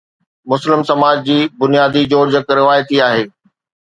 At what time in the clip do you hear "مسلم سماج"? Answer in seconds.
0.51-1.17